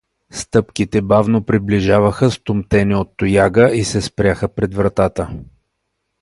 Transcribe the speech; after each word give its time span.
Стъпките 0.31 1.01
бавно 1.01 1.45
приближаваха 1.45 2.31
с 2.31 2.39
тумтене 2.43 2.95
от 2.95 3.17
тояга 3.17 3.75
и 3.75 3.83
се 3.83 4.01
спряха 4.01 4.47
пред 4.55 4.73
вратата. 4.75 5.29